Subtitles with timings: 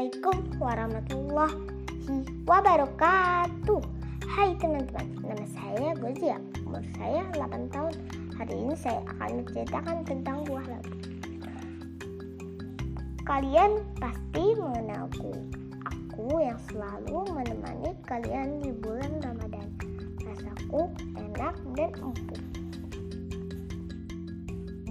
[0.00, 1.56] Assalamualaikum warahmatullahi
[2.48, 3.84] wabarakatuh.
[4.32, 6.40] Hai teman-teman, nama saya Gozia.
[6.64, 7.92] Umur saya 8 tahun.
[8.32, 10.96] Hari ini saya akan menceritakan tentang buah labu
[13.28, 15.36] Kalian pasti mengenalku
[15.84, 16.24] Aku.
[16.48, 19.68] Yang selalu menemani kalian di bulan Ramadan.
[20.24, 20.88] Rasaku
[21.20, 22.40] enak dan empuk.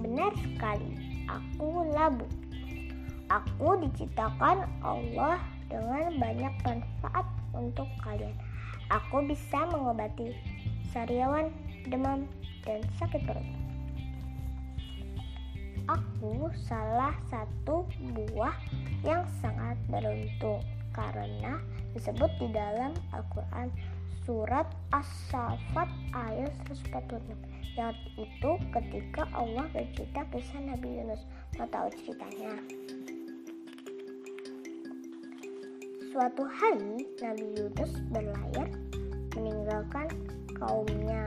[0.06, 0.94] Benar sekali,
[1.26, 2.30] aku labu
[3.30, 5.38] Aku diciptakan Allah
[5.70, 8.34] dengan banyak manfaat untuk kalian.
[8.90, 10.34] Aku bisa mengobati
[10.90, 11.54] sariawan,
[11.86, 12.26] demam,
[12.66, 13.46] dan sakit perut.
[15.86, 18.54] Aku salah satu buah
[19.06, 21.62] yang sangat beruntung karena
[21.94, 23.70] disebut di dalam Al-Quran
[24.26, 31.22] surat As-Safat ayat 146 yang itu ketika Allah bercerita kisah Nabi Yunus.
[31.58, 32.54] Mau tahu ceritanya?
[36.10, 38.66] Suatu hari Nabi Yunus berlayar
[39.38, 40.10] meninggalkan
[40.58, 41.22] kaumnya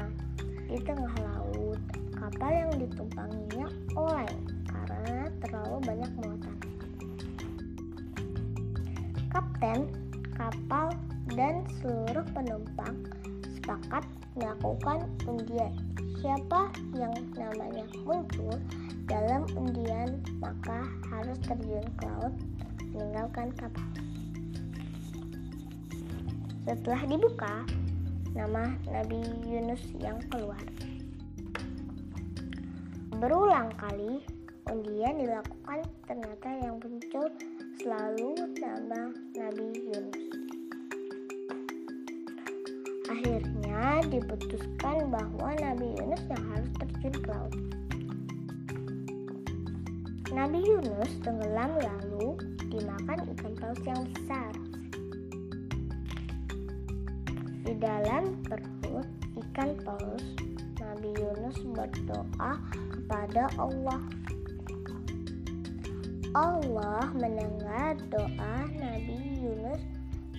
[0.68, 1.80] di tengah laut.
[2.20, 6.58] Kapal yang ditumpanginya oleng karena terlalu banyak muatan.
[9.32, 9.88] Kapten
[10.36, 10.92] kapal
[11.32, 13.08] dan seluruh penumpang
[13.56, 14.04] sepakat
[14.36, 15.72] melakukan undian.
[16.20, 18.60] Siapa yang namanya muncul
[19.08, 22.36] dalam undian maka harus terjun ke laut
[22.92, 23.88] meninggalkan kapal.
[26.64, 27.68] Setelah dibuka,
[28.32, 30.64] nama Nabi Yunus yang keluar.
[33.20, 34.24] Berulang kali
[34.72, 37.28] undian dilakukan, ternyata yang muncul
[37.84, 38.32] selalu
[38.64, 40.24] nama Nabi Yunus.
[43.12, 47.56] Akhirnya diputuskan bahwa Nabi Yunus yang harus terjun ke laut.
[50.32, 52.40] Nabi Yunus tenggelam lalu
[52.72, 54.63] dimakan ikan paus yang besar.
[57.64, 59.08] Di dalam perut
[59.40, 60.36] ikan paus,
[60.84, 62.60] Nabi Yunus berdoa
[62.92, 64.04] kepada Allah.
[66.36, 69.80] Allah mendengar doa Nabi Yunus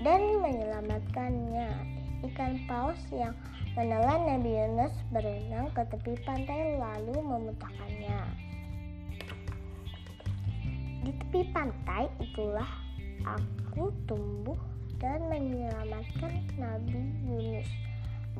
[0.04, 1.96] dan menyelamatkannya.
[2.28, 3.32] Ikan paus yang
[3.72, 8.20] menelan Nabi Yunus berenang ke tepi pantai lalu memuntahkannya.
[11.08, 12.68] Di tepi pantai itulah
[13.24, 14.60] aku tumbuh
[14.99, 17.71] dan menyelamatkan Nabi Yunus.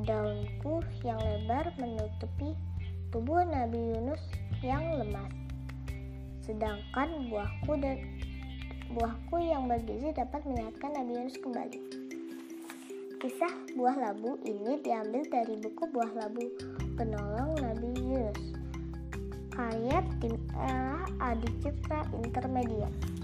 [0.05, 2.55] Daunku yang lebar menutupi
[3.15, 4.23] tubuh Nabi Yunus
[4.59, 5.31] yang lemas.
[6.43, 8.03] Sedangkan buahku dan
[8.93, 11.81] buahku yang bergizi dapat menyehatkan Nabi Yunus kembali.
[13.25, 16.45] Kisah buah labu ini diambil dari buku Buah Labu
[16.93, 18.41] Penolong Nabi Yunus.
[19.49, 23.24] Karya tim Ella Adi Citra Intermediate.